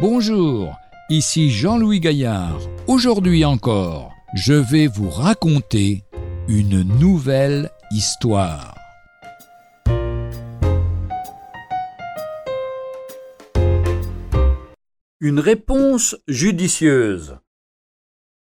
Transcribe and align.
Bonjour, 0.00 0.78
ici 1.10 1.50
Jean-Louis 1.50 2.00
Gaillard. 2.00 2.58
Aujourd'hui 2.86 3.44
encore, 3.44 4.14
je 4.32 4.54
vais 4.54 4.86
vous 4.86 5.10
raconter 5.10 6.04
une 6.48 6.82
nouvelle 6.98 7.68
histoire. 7.90 8.74
Une 15.20 15.38
réponse 15.38 16.16
judicieuse. 16.26 17.36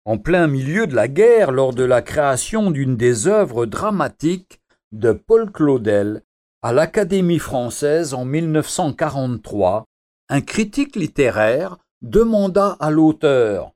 En 0.05 0.18
plein 0.18 0.48
milieu 0.48 0.88
de 0.88 0.96
la 0.96 1.10
guerre, 1.10 1.52
lors 1.52 1.74
de 1.74 1.84
la 1.84 2.02
création 2.02 2.72
d'une 2.72 2.96
des 2.96 3.27
œuvres 3.27 3.66
dramatiques 3.66 4.62
de 4.94 5.12
Paul 5.12 5.52
Claudel 5.52 6.24
à 6.62 6.72
l'Académie 6.72 7.40
française 7.40 8.13
en 8.13 8.24
1943, 8.24 9.86
un 10.31 10.40
critique 10.40 10.95
littéraire 10.95 11.77
demanda 12.02 12.77
à 12.80 12.90
l'auteur 12.90 13.73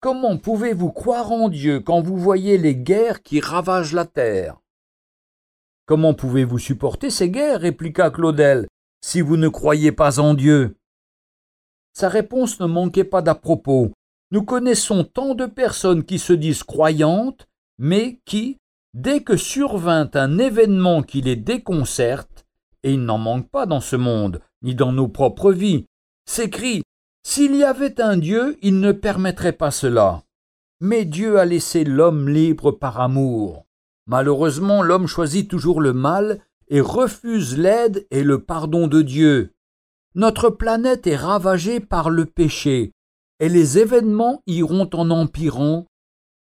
Comment 0.00 0.36
pouvez-vous 0.36 0.92
croire 0.92 1.32
en 1.32 1.48
Dieu 1.48 1.80
quand 1.80 2.02
vous 2.02 2.18
voyez 2.18 2.58
les 2.58 2.76
guerres 2.76 3.22
qui 3.22 3.40
ravagent 3.40 3.94
la 3.94 4.04
terre? 4.04 4.60
Comment 5.86 6.12
pouvez-vous 6.12 6.58
supporter 6.58 7.08
ces 7.08 7.30
guerres? 7.30 7.62
répliqua 7.62 8.10
Claudel, 8.10 8.66
si 9.00 9.22
vous 9.22 9.38
ne 9.38 9.48
croyez 9.48 9.90
pas 9.90 10.20
en 10.20 10.34
Dieu? 10.34 10.76
Sa 11.94 12.10
réponse 12.10 12.60
ne 12.60 12.66
manquait 12.66 13.04
pas 13.04 13.22
d'à 13.22 13.34
propos. 13.34 13.92
Nous 14.32 14.42
connaissons 14.42 15.02
tant 15.02 15.34
de 15.34 15.46
personnes 15.46 16.04
qui 16.04 16.18
se 16.18 16.34
disent 16.34 16.62
croyantes, 16.62 17.46
mais 17.78 18.20
qui, 18.26 18.58
dès 18.92 19.22
que 19.22 19.38
survint 19.38 20.10
un 20.12 20.36
événement 20.36 21.02
qui 21.02 21.22
les 21.22 21.36
déconcerte, 21.36 22.45
et 22.86 22.92
il 22.92 23.04
n'en 23.04 23.18
manque 23.18 23.50
pas 23.50 23.66
dans 23.66 23.80
ce 23.80 23.96
monde, 23.96 24.40
ni 24.62 24.76
dans 24.76 24.92
nos 24.92 25.08
propres 25.08 25.50
vies, 25.50 25.86
s'écrit 26.24 26.82
S'il 27.24 27.56
y 27.56 27.64
avait 27.64 28.00
un 28.00 28.16
Dieu, 28.16 28.56
il 28.62 28.78
ne 28.78 28.92
permettrait 28.92 29.54
pas 29.54 29.72
cela. 29.72 30.22
Mais 30.80 31.04
Dieu 31.04 31.40
a 31.40 31.44
laissé 31.44 31.82
l'homme 31.82 32.28
libre 32.28 32.70
par 32.70 33.00
amour. 33.00 33.64
Malheureusement, 34.06 34.82
l'homme 34.82 35.08
choisit 35.08 35.50
toujours 35.50 35.80
le 35.80 35.92
mal 35.92 36.38
et 36.68 36.80
refuse 36.80 37.58
l'aide 37.58 38.06
et 38.12 38.22
le 38.22 38.42
pardon 38.44 38.86
de 38.86 39.02
Dieu. 39.02 39.52
Notre 40.14 40.48
planète 40.48 41.08
est 41.08 41.16
ravagée 41.16 41.80
par 41.80 42.08
le 42.08 42.24
péché, 42.24 42.92
et 43.40 43.48
les 43.48 43.78
événements 43.78 44.44
iront 44.46 44.88
en 44.92 45.10
empirant. 45.10 45.86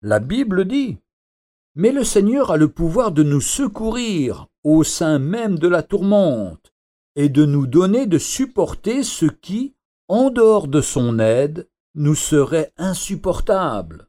La 0.02 0.18
Bible 0.18 0.64
dit. 0.64 0.98
Mais 1.76 1.92
le 1.92 2.02
Seigneur 2.02 2.50
a 2.50 2.56
le 2.56 2.66
pouvoir 2.66 3.12
de 3.12 3.22
nous 3.22 3.40
secourir 3.40 4.48
au 4.64 4.84
sein 4.84 5.18
même 5.18 5.58
de 5.58 5.68
la 5.68 5.82
tourmente, 5.82 6.72
et 7.16 7.28
de 7.28 7.44
nous 7.44 7.66
donner 7.66 8.06
de 8.06 8.18
supporter 8.18 9.02
ce 9.02 9.26
qui, 9.26 9.74
en 10.08 10.30
dehors 10.30 10.68
de 10.68 10.80
son 10.80 11.18
aide, 11.18 11.68
nous 11.94 12.14
serait 12.14 12.72
insupportable. 12.76 14.08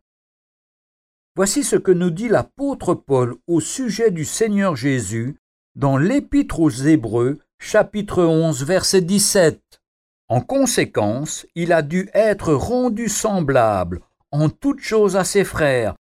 Voici 1.35 1.63
ce 1.63 1.75
que 1.75 1.91
nous 1.91 2.11
dit 2.11 2.29
l'apôtre 2.29 2.93
Paul 2.93 3.35
au 3.47 3.59
sujet 3.59 4.11
du 4.11 4.23
Seigneur 4.23 4.75
Jésus 4.75 5.37
dans 5.75 5.97
l'Épître 5.97 6.59
aux 6.59 6.69
Hébreux, 6.69 7.39
chapitre 7.59 8.23
11, 8.23 8.63
verset 8.63 9.01
17. 9.01 9.59
En 10.29 10.41
conséquence, 10.41 11.47
il 11.55 11.73
a 11.73 11.81
dû 11.81 12.09
être 12.13 12.53
rendu 12.53 13.09
semblable 13.09 14.01
en 14.31 14.49
toutes 14.49 14.81
choses 14.81 15.15
à 15.15 15.23
ses 15.23 15.43
frères, 15.43 15.95